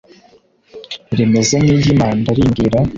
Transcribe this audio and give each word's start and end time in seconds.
rimeze 1.17 1.55
nk’iry’impanda 1.61 2.29
rimbwira 2.37 2.77